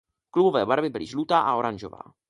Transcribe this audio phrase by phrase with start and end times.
[0.31, 2.01] Klubové barvy byly žlutá a oranžová.